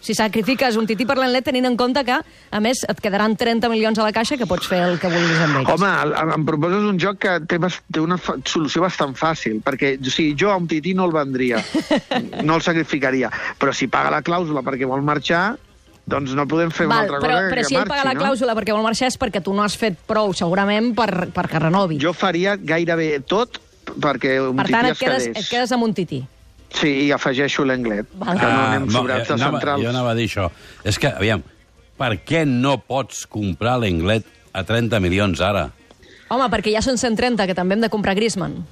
si 0.00 0.14
sacrifiques 0.14 0.78
un 0.80 0.86
tití 0.88 1.06
per 1.08 1.18
l'enlet 1.18 1.46
tenint 1.46 1.68
en 1.68 1.76
compte 1.78 2.02
que, 2.06 2.16
a 2.18 2.60
més, 2.64 2.82
et 2.88 3.00
quedaran 3.02 3.36
30 3.38 3.70
milions 3.72 3.98
a 3.98 4.06
la 4.06 4.14
caixa 4.14 4.38
que 4.40 4.48
pots 4.48 4.68
fer 4.70 4.80
el 4.86 4.98
que 5.02 5.10
vulguis 5.12 5.44
amb 5.44 5.60
ells. 5.60 5.70
Home, 5.74 5.92
em 6.38 6.48
proposes 6.48 6.88
un 6.88 6.98
joc 7.02 7.20
que 7.24 7.36
té, 7.50 7.60
té 7.92 8.02
una 8.02 8.18
solució 8.18 8.84
bastant 8.84 9.14
fàcil, 9.18 9.60
perquè 9.64 9.96
o 9.98 10.10
sigui, 10.10 10.34
jo 10.38 10.52
a 10.52 10.58
un 10.60 10.68
tití 10.70 10.94
no 10.94 11.08
el 11.08 11.14
vendria, 11.16 11.62
no 12.46 12.58
el 12.58 12.66
sacrificaria, 12.66 13.32
però 13.58 13.74
si 13.74 13.90
paga 13.92 14.12
la 14.14 14.22
clàusula 14.26 14.64
perquè 14.66 14.88
vol 14.88 15.04
marxar, 15.06 15.58
doncs 16.08 16.32
no 16.32 16.46
podem 16.48 16.72
fer 16.72 16.86
Val, 16.88 17.04
una 17.04 17.04
altra 17.04 17.20
però, 17.20 17.34
cosa 17.36 17.50
però 17.50 17.60
que 17.60 17.68
si 17.68 17.76
ell 17.76 17.88
paga 17.90 18.06
la 18.06 18.14
no? 18.16 18.24
clàusula 18.24 18.56
perquè 18.56 18.72
vol 18.72 18.86
marxar 18.86 19.10
és 19.12 19.18
perquè 19.20 19.42
tu 19.44 19.52
no 19.52 19.64
has 19.66 19.76
fet 19.76 19.98
prou, 20.08 20.32
segurament, 20.36 20.94
per, 20.96 21.28
per 21.34 21.44
que 21.50 21.60
renovi. 21.60 22.00
Jo 22.00 22.14
faria 22.16 22.56
gairebé 22.56 23.18
tot 23.28 23.60
perquè 23.88 24.38
un 24.40 24.56
per 24.56 24.68
tant, 24.70 24.88
tití 24.88 24.96
et 24.96 25.04
quedes, 25.04 25.30
et 25.34 25.50
quedes 25.50 25.72
amb 25.76 25.84
un 25.84 25.94
tití. 25.96 26.22
Sí, 26.70 27.06
i 27.06 27.12
afegeixo 27.12 27.64
l'Englet, 27.64 28.06
Val. 28.20 28.38
que 28.38 28.44
no 28.44 28.50
Ah, 28.60 28.72
anem 28.74 28.90
sobrats 28.90 29.28
de 29.28 29.38
centrals. 29.38 29.82
Jo 29.82 29.88
anava 29.88 30.10
a 30.10 30.14
dir 30.14 30.26
això. 30.28 30.50
És 30.84 30.98
que, 30.98 31.08
aviam, 31.08 31.42
per 31.96 32.18
què 32.24 32.44
no 32.46 32.78
pots 32.78 33.26
comprar 33.26 33.78
l'Englet 33.80 34.24
a 34.52 34.64
30 34.64 35.00
milions 35.00 35.40
ara? 35.40 35.70
Home, 36.28 36.44
perquè 36.52 36.72
ja 36.74 36.82
són 36.84 36.98
130, 36.98 37.46
que 37.46 37.54
també 37.54 37.74
hem 37.74 37.80
de 37.80 37.88
comprar 37.88 38.14
Griezmann. 38.14 38.66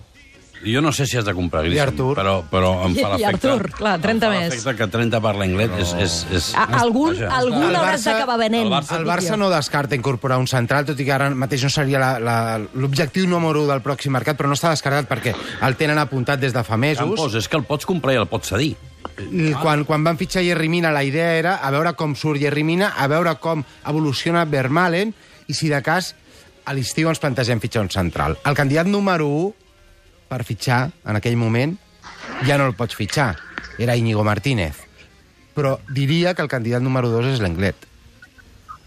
Jo 0.67 0.81
no 0.83 0.91
sé 0.93 1.07
si 1.07 1.17
has 1.17 1.25
de 1.25 1.33
comprar 1.33 1.63
Artur. 1.81 2.17
però, 2.19 2.43
però 2.51 2.73
em 2.87 2.95
fa 2.97 3.13
I- 3.17 3.21
i 3.21 3.23
l'efecte... 3.23 3.49
Artur, 3.53 3.71
clar, 3.71 4.01
30 4.03 4.11
em 4.27 4.33
fa 4.33 4.39
més. 4.41 4.55
l'efecte 4.55 4.75
que 4.77 4.89
30 4.97 5.21
per 5.23 5.35
l'Englet 5.39 5.77
és... 5.79 5.93
és, 6.03 6.17
és, 6.35 6.49
A, 6.59 6.65
algun 6.83 7.13
vaja. 7.15 7.29
algun 7.37 7.63
hauràs 7.71 7.85
Barça- 8.03 8.13
d'acabar 8.17 8.39
venent. 8.41 8.65
el 8.67 8.73
Barça- 8.73 8.99
El 8.99 9.07
Barça 9.07 9.37
no 9.39 9.51
descarta 9.51 9.95
incorporar 9.95 10.39
un 10.43 10.49
central, 10.51 10.85
tot 10.89 10.99
i 10.99 11.05
que 11.07 11.13
ara 11.15 11.31
mateix 11.31 11.63
no 11.63 11.71
seria 11.71 12.01
l'objectiu 12.75 13.29
número 13.31 13.63
1 13.63 13.71
del 13.71 13.83
pròxim 13.85 14.13
mercat, 14.17 14.37
però 14.37 14.49
no 14.51 14.57
està 14.59 14.71
descartat 14.75 15.07
perquè 15.09 15.35
el 15.63 15.77
tenen 15.79 15.99
apuntat 16.03 16.41
des 16.43 16.53
de 16.57 16.65
fa 16.67 16.77
mesos. 16.77 17.05
Campos, 17.07 17.35
és 17.39 17.49
que 17.49 17.57
el 17.57 17.65
pots 17.65 17.87
comprar 17.87 18.15
i 18.17 18.21
el 18.21 18.27
pots 18.27 18.49
cedir. 18.55 18.75
I 19.31 19.53
quan, 19.63 19.85
quan 19.89 20.03
van 20.05 20.19
fitxar 20.19 20.43
Jerry 20.45 20.69
Mina, 20.69 20.91
la 20.93 21.05
idea 21.07 21.31
era 21.39 21.55
a 21.65 21.71
veure 21.71 21.95
com 21.97 22.15
surt 22.19 22.41
Jerry 22.43 22.65
Mina, 22.67 22.91
a 22.99 23.07
veure 23.09 23.37
com 23.41 23.63
evoluciona 23.87 24.45
Vermalen, 24.45 25.15
i 25.47 25.55
si 25.55 25.71
de 25.71 25.79
cas 25.81 26.15
a 26.67 26.75
l'estiu 26.75 27.09
ens 27.09 27.21
plantegem 27.23 27.61
fitxar 27.63 27.85
un 27.87 27.91
central. 27.95 28.35
El 28.45 28.57
candidat 28.59 28.91
número 28.91 29.29
1 29.31 29.55
per 30.29 30.43
fitxar, 30.45 30.91
en 31.07 31.17
aquell 31.17 31.37
moment, 31.37 31.77
ja 32.47 32.59
no 32.59 32.67
el 32.67 32.75
pots 32.75 32.97
fitxar. 32.99 33.37
Era 33.79 33.97
Íñigo 33.97 34.25
Martínez. 34.25 34.77
Però 35.57 35.79
diria 35.89 36.35
que 36.35 36.43
el 36.43 36.49
candidat 36.53 36.83
número 36.83 37.09
2 37.13 37.35
és 37.35 37.41
l'Englet. 37.41 37.77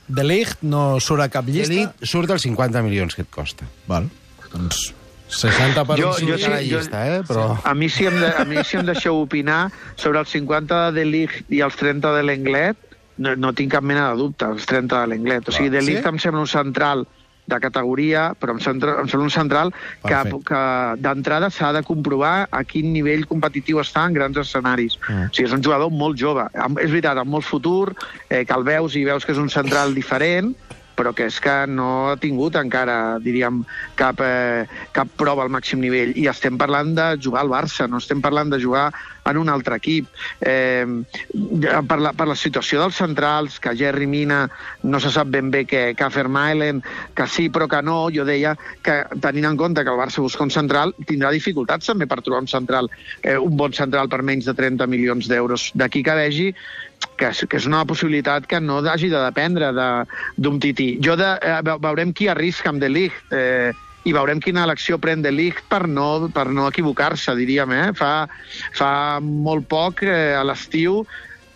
De 0.10 0.24
Ligt 0.26 0.62
no 0.66 1.00
surt 1.00 1.22
a 1.22 1.30
cap 1.30 1.46
llista? 1.48 1.74
L'Elit 1.74 2.06
surt 2.10 2.32
als 2.34 2.42
50 2.46 2.82
milions 2.86 3.14
que 3.16 3.22
et 3.22 3.30
costa. 3.30 3.68
Val. 3.88 4.08
Doncs 4.52 4.94
60 5.30 5.84
per 5.86 5.98
Jo- 6.00 6.16
un 6.18 6.28
jo 6.32 6.38
sí, 6.38 6.44
sí- 6.44 6.50
la 6.50 6.62
llista, 6.62 7.04
eh? 7.08 7.20
Però... 7.28 7.60
A 7.64 7.74
mi, 7.78 7.90
si 7.94 8.08
em, 8.10 8.16
de, 8.18 8.32
a 8.34 8.46
mi 8.50 8.64
si 8.66 8.78
em 8.80 8.86
deixeu 8.88 9.20
opinar 9.22 9.68
sobre 9.96 10.18
els 10.20 10.30
50 10.34 10.92
de 10.96 11.06
Ligt 11.06 11.52
i 11.54 11.62
els 11.62 11.76
30 11.78 12.16
de 12.16 12.24
l'Englet, 12.26 12.78
no, 13.22 13.36
no 13.36 13.54
tinc 13.54 13.72
cap 13.76 13.84
mena 13.86 14.08
de 14.10 14.18
dubte, 14.18 14.46
els 14.50 14.66
30 14.66 15.04
de 15.04 15.08
l'Englet. 15.14 15.50
O 15.50 15.54
sigui, 15.54 15.70
de 15.70 15.84
Ligt 15.86 16.02
Sí? 16.02 16.10
em 16.10 16.18
sembla 16.18 16.42
un 16.42 16.50
central 16.50 17.06
de 17.50 17.60
categoria, 17.64 18.30
però 18.40 18.56
em 18.56 18.62
sembla, 18.64 18.96
em 19.02 19.10
sembla 19.12 19.28
un 19.28 19.34
central 19.34 19.74
que, 19.74 20.14
Perfecte. 20.14 20.42
que 20.50 20.64
d'entrada 21.04 21.50
s'ha 21.54 21.74
de 21.76 21.84
comprovar 21.88 22.48
a 22.52 22.64
quin 22.64 22.92
nivell 22.94 23.26
competitiu 23.30 23.82
està 23.84 24.06
en 24.08 24.18
grans 24.18 24.40
escenaris. 24.40 25.00
Mm. 25.08 25.30
O 25.30 25.34
sigui, 25.34 25.50
és 25.50 25.56
un 25.58 25.66
jugador 25.66 25.92
molt 25.92 26.20
jove. 26.20 26.48
És 26.80 26.90
veritat, 26.90 27.20
amb 27.20 27.34
molt 27.34 27.48
futur, 27.48 27.96
eh, 28.30 28.46
que 28.46 28.56
el 28.56 28.68
veus 28.68 28.96
i 28.96 29.06
veus 29.08 29.26
que 29.26 29.36
és 29.36 29.42
un 29.42 29.50
central 29.50 29.96
diferent, 29.98 30.54
però 31.00 31.14
que 31.16 31.30
és 31.32 31.40
que 31.40 31.56
no 31.72 32.10
ha 32.12 32.18
tingut 32.20 32.58
encara, 32.60 33.20
diríem, 33.24 33.62
cap, 34.00 34.20
eh, 34.20 34.66
cap 34.96 35.08
prova 35.20 35.46
al 35.46 35.54
màxim 35.54 35.80
nivell. 35.80 36.12
I 36.20 36.28
estem 36.28 36.60
parlant 36.60 36.92
de 36.98 37.14
jugar 37.24 37.46
al 37.46 37.54
Barça, 37.54 37.88
no 37.88 38.04
estem 38.04 38.20
parlant 38.20 38.52
de 38.52 38.60
jugar 38.60 38.90
en 39.30 39.38
un 39.38 39.50
altre 39.50 39.78
equip. 39.80 40.10
Eh, 40.42 40.86
per, 41.88 42.00
la, 42.02 42.12
per 42.18 42.28
la 42.28 42.36
situació 42.40 42.82
dels 42.84 43.00
centrals, 43.00 43.60
que 43.64 43.76
Jerry 43.80 44.08
Mina 44.10 44.42
no 44.84 45.00
se 45.00 45.12
sap 45.14 45.32
ben 45.32 45.52
bé 45.54 45.64
que, 45.70 45.84
que 45.96 46.12
Vermaelen, 46.16 46.84
que 47.16 47.28
sí 47.32 47.48
però 47.54 47.70
que 47.72 47.82
no, 47.86 48.02
jo 48.14 48.26
deia 48.28 48.56
que 48.84 49.00
tenint 49.24 49.52
en 49.52 49.60
compte 49.60 49.86
que 49.86 49.94
el 49.94 50.02
Barça 50.02 50.24
busca 50.26 50.44
un 50.44 50.54
central, 50.54 50.96
tindrà 51.08 51.32
dificultats 51.36 51.88
també 51.92 52.10
per 52.10 52.22
trobar 52.26 52.44
un 52.44 52.52
central, 52.52 52.92
eh, 53.24 53.38
un 53.38 53.56
bon 53.58 53.76
central 53.76 54.12
per 54.12 54.24
menys 54.26 54.50
de 54.50 54.58
30 54.58 54.90
milions 54.92 55.32
d'euros. 55.32 55.70
D'aquí 55.80 56.04
que 56.04 56.20
vegi 56.20 56.52
que 57.20 57.30
és, 57.34 57.44
que 57.52 57.60
és 57.60 57.68
una 57.68 57.84
possibilitat 57.86 58.48
que 58.50 58.62
no 58.64 58.80
hagi 58.88 59.10
de 59.12 59.20
dependre 59.26 59.74
de- 59.76 60.06
d'un 60.38 60.60
tití. 60.64 60.98
Jo 61.04 61.18
de, 61.20 61.34
eh, 61.42 61.60
ve- 61.64 61.78
veurem 61.84 62.14
qui 62.16 62.28
arrisca 62.32 62.70
amb 62.72 62.80
De 62.82 62.90
Ligt 62.90 63.34
eh, 63.36 63.72
i 64.08 64.14
veurem 64.16 64.40
quina 64.40 64.64
elecció 64.64 64.98
pren 64.98 65.22
De 65.22 65.32
Ligt 65.32 65.62
per 65.70 65.84
no, 65.88 66.30
per 66.34 66.48
no 66.48 66.70
equivocar-se, 66.72 67.36
diríem. 67.36 67.72
Eh? 67.76 67.90
Fa, 68.00 68.28
fa 68.74 69.20
molt 69.20 69.68
poc, 69.68 70.04
eh, 70.08 70.34
a 70.40 70.44
l'estiu, 70.48 71.04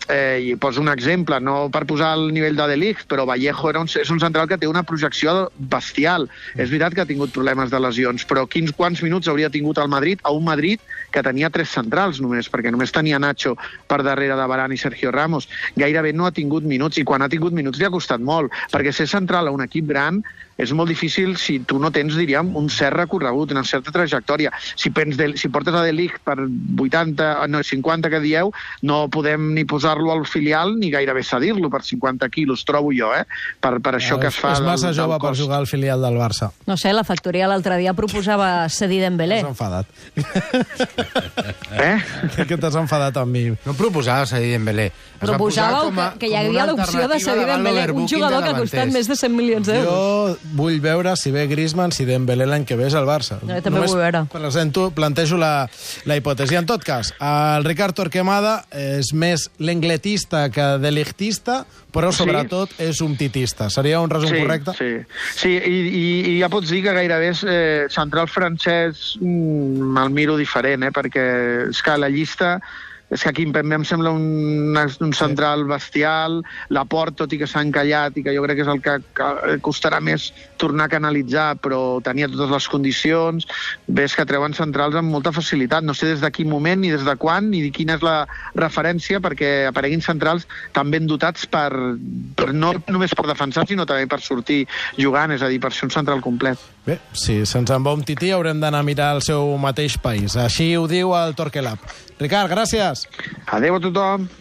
eh, 0.08 0.40
i 0.42 0.56
poso 0.56 0.80
un 0.80 0.88
exemple, 0.88 1.38
no 1.40 1.68
per 1.72 1.84
posar 1.88 2.14
el 2.18 2.28
nivell 2.34 2.56
de 2.56 2.66
De 2.68 2.76
Ligt, 2.76 3.06
però 3.10 3.24
Vallejo 3.26 3.70
era 3.70 3.80
un, 3.80 3.88
és 3.88 4.10
un 4.10 4.20
central 4.20 4.48
que 4.48 4.58
té 4.58 4.68
una 4.68 4.84
projecció 4.86 5.50
bestial. 5.56 6.28
És 6.54 6.70
veritat 6.70 6.94
que 6.94 7.04
ha 7.04 7.08
tingut 7.08 7.32
problemes 7.34 7.72
de 7.72 7.80
lesions, 7.80 8.26
però 8.28 8.46
quins 8.50 8.72
quants 8.76 9.02
minuts 9.04 9.28
hauria 9.28 9.52
tingut 9.52 9.78
el 9.78 9.88
Madrid 9.88 10.20
a 10.22 10.32
un 10.32 10.44
Madrid 10.44 10.80
que 11.14 11.22
tenia 11.22 11.50
tres 11.54 11.70
centrals 11.70 12.20
només, 12.20 12.50
perquè 12.50 12.72
només 12.74 12.92
tenia 12.92 13.20
Nacho 13.22 13.54
per 13.88 14.02
darrere 14.02 14.36
de 14.36 14.48
Varane 14.50 14.74
i 14.74 14.80
Sergio 14.80 15.12
Ramos. 15.14 15.48
Gairebé 15.76 16.12
no 16.12 16.26
ha 16.26 16.34
tingut 16.34 16.64
minuts, 16.64 16.98
i 16.98 17.04
quan 17.06 17.22
ha 17.22 17.30
tingut 17.30 17.54
minuts 17.54 17.78
li 17.78 17.86
ha 17.86 17.94
costat 17.94 18.20
molt, 18.20 18.52
perquè 18.72 18.92
ser 18.92 19.06
central 19.10 19.48
a 19.48 19.54
un 19.54 19.62
equip 19.64 19.86
gran 19.88 20.22
és 20.56 20.72
molt 20.72 20.90
difícil 20.90 21.34
si 21.40 21.58
tu 21.66 21.80
no 21.82 21.90
tens, 21.94 22.14
diríem, 22.18 22.52
un 22.56 22.68
cert 22.70 22.96
recorregut, 22.96 23.52
una 23.54 23.64
certa 23.66 23.92
trajectòria. 23.94 24.52
Si, 24.76 24.92
pens 24.94 25.18
de, 25.18 25.32
si 25.40 25.50
portes 25.50 25.74
a 25.74 25.82
De 25.82 25.92
Ligt 25.94 26.20
per 26.26 26.36
80, 26.38 27.30
no, 27.50 27.62
50 27.66 28.10
que 28.12 28.22
dieu, 28.22 28.52
no 28.82 29.04
podem 29.10 29.52
ni 29.56 29.64
posar-lo 29.94 30.12
al 30.12 30.26
filial 30.26 30.74
ni 30.78 30.90
gairebé 30.90 31.22
cedir-lo 31.22 31.70
per 31.70 31.82
50 31.82 32.28
quilos, 32.30 32.64
trobo 32.64 32.90
jo, 32.92 33.12
eh? 33.14 33.24
Per, 33.60 33.78
per 33.80 33.94
això 33.96 34.18
que 34.18 34.28
es 34.28 34.36
fa... 34.36 34.52
És 34.52 34.58
del- 34.58 34.66
massa 34.68 34.88
del 34.90 34.96
jove 34.98 35.18
per 35.20 35.28
cost. 35.30 35.40
jugar 35.40 35.58
al 35.62 35.66
filial 35.70 36.02
del 36.02 36.16
Barça. 36.18 36.50
No 36.66 36.76
sé, 36.76 36.92
la 36.92 37.04
factoria 37.04 37.46
l'altre 37.48 37.76
dia 37.78 37.94
proposava 37.94 38.68
cedir 38.68 39.00
Dembélé. 39.04 39.40
T'has 39.42 39.50
enfadat. 39.50 39.86
Eh? 41.74 41.98
Crec 42.34 42.48
que 42.52 42.58
t'has 42.60 42.76
enfadat 42.78 43.16
amb 43.20 43.32
mi. 43.34 43.44
No 43.66 43.74
proposava 43.78 44.26
cedir 44.26 44.52
Dembélé. 44.56 44.90
Es 45.24 45.30
va 45.30 45.36
Proposàveu 45.38 45.44
posar 45.44 45.84
com 45.86 45.98
a- 46.02 46.08
que, 46.14 46.18
que 46.24 46.30
hi 46.32 46.36
havia 46.36 46.66
l'opció 46.68 47.06
de 47.08 47.18
cedir 47.22 47.46
Dembélé, 47.48 47.86
un 47.94 48.08
jugador 48.10 48.42
de 48.42 48.48
que 48.50 48.54
ha 48.56 48.58
costat 48.64 48.92
més 48.92 49.08
de 49.08 49.16
100 49.16 49.32
milions 49.36 49.66
d'euros. 49.70 49.88
Jo 49.88 50.54
vull 50.58 50.80
veure 50.84 51.14
si 51.16 51.30
ve 51.34 51.46
Griezmann, 51.50 51.92
si 51.94 52.04
Dembélé 52.08 52.46
l'any 52.50 52.66
que 52.68 52.76
ve 52.76 52.88
és 52.90 52.96
al 52.98 53.06
Barça. 53.08 53.38
Jo 53.44 53.60
també 53.64 53.84
vull 53.86 53.98
veure. 54.02 54.24
Presento, 54.32 54.90
plantejo 54.94 55.38
la, 55.40 55.52
la 56.04 56.18
hipòtesi. 56.18 56.58
En 56.58 56.66
tot 56.68 56.84
cas, 56.84 57.14
el 57.20 57.64
Ricard 57.64 57.96
Torquemada 57.96 58.64
és 58.74 59.12
més 59.14 59.48
l'engletista 59.84 60.48
que 60.50 60.78
delictista, 60.78 61.64
però 61.92 62.10
Sí. 62.10 62.18
sobretot 62.18 62.70
és 62.78 63.00
un 63.00 63.16
titista. 63.16 63.70
Seria 63.70 64.00
un 64.00 64.10
resum 64.10 64.30
sí, 64.30 64.40
correcte? 64.40 64.72
Sí, 64.76 64.92
sí 65.36 65.50
i, 65.54 65.76
i, 65.88 66.06
i 66.34 66.40
ja 66.40 66.48
pots 66.48 66.68
dir 66.68 66.82
que 66.82 66.92
gairebé 66.92 67.30
és 67.30 67.44
eh, 67.44 67.86
central 67.88 68.28
francès 68.28 69.16
mm, 69.20 69.92
me'l 69.94 70.10
miro 70.10 70.36
diferent, 70.36 70.82
eh, 70.82 70.90
perquè 70.90 71.68
és 71.70 71.82
que 71.82 71.98
la 71.98 72.08
llista 72.08 72.60
és 73.14 73.22
que 73.22 73.32
Kimpembe 73.36 73.78
em 73.78 73.84
sembla 73.86 74.10
un, 74.10 74.74
un 74.74 75.12
central 75.14 75.64
bestial, 75.70 76.40
la 76.74 76.84
Port, 76.90 77.14
tot 77.20 77.32
i 77.32 77.38
que 77.38 77.46
s'ha 77.46 77.62
encallat, 77.62 78.18
i 78.18 78.24
que 78.26 78.34
jo 78.34 78.42
crec 78.42 78.58
que 78.58 78.64
és 78.66 78.72
el 78.72 78.80
que, 78.82 78.96
que 79.14 79.58
costarà 79.62 80.00
més 80.02 80.32
tornar 80.58 80.88
a 80.88 80.92
canalitzar, 80.96 81.46
però 81.62 82.00
tenia 82.04 82.28
totes 82.32 82.50
les 82.50 82.68
condicions, 82.72 83.46
ves 83.86 84.16
que 84.18 84.26
treuen 84.26 84.56
centrals 84.58 84.98
amb 84.98 85.14
molta 85.14 85.32
facilitat. 85.34 85.86
No 85.86 85.94
sé 85.94 86.10
des 86.10 86.24
de 86.24 86.32
quin 86.34 86.50
moment, 86.50 86.82
ni 86.82 86.90
des 86.90 87.06
de 87.06 87.16
quan, 87.20 87.52
ni 87.52 87.70
quina 87.74 87.98
és 88.00 88.04
la 88.04 88.16
referència, 88.58 89.22
perquè 89.22 89.68
apareguin 89.70 90.02
centrals 90.02 90.48
tan 90.74 90.90
ben 90.90 91.06
dotats 91.06 91.46
per, 91.46 91.70
per 92.34 92.50
no 92.52 92.74
només 92.88 93.14
per 93.14 93.28
defensar, 93.30 93.68
sinó 93.70 93.86
també 93.86 94.08
per 94.10 94.20
sortir 94.24 94.64
jugant, 94.98 95.36
és 95.36 95.44
a 95.44 95.52
dir, 95.52 95.62
per 95.62 95.70
ser 95.72 95.86
un 95.86 95.94
central 95.94 96.24
complet. 96.24 96.58
Bé, 96.84 96.98
si 97.16 97.38
se'ns 97.48 97.70
en 97.72 97.86
va 97.86 97.94
un 97.96 98.02
tití 98.04 98.28
haurem 98.34 98.58
d'anar 98.60 98.82
a 98.82 98.86
mirar 98.86 99.14
el 99.16 99.22
seu 99.24 99.54
mateix 99.60 99.96
país. 100.02 100.34
Així 100.36 100.74
ho 100.76 100.84
diu 100.90 101.14
el 101.16 101.32
Torquelab. 101.38 101.80
Ricard, 102.24 102.48
gràcies. 102.48 103.04
Adéu 103.52 103.76
a. 103.76 104.24